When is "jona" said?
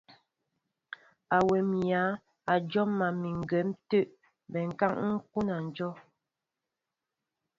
2.71-3.07